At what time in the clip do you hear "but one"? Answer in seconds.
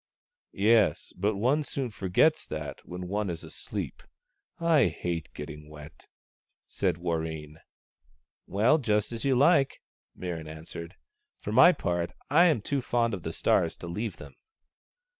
1.15-1.61